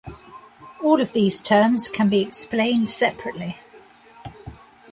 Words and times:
All 0.81 0.99
of 0.99 1.13
these 1.13 1.39
terms 1.39 1.87
can 1.87 2.09
be 2.09 2.21
explained 2.21 2.89
separately. 2.89 3.59